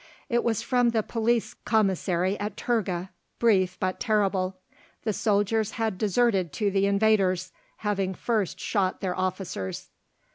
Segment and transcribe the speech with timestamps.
[0.29, 4.57] It was from the Police Commissary at Turga, brief but terrible;
[5.03, 9.91] the soldiers had deserted to the invaders, having first shot their officers.